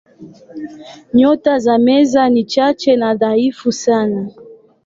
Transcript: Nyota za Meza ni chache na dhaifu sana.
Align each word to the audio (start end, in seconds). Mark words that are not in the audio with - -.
Nyota 1.15 1.59
za 1.59 1.77
Meza 1.77 2.29
ni 2.29 2.43
chache 2.43 2.95
na 2.95 3.15
dhaifu 3.15 3.71
sana. 3.71 4.31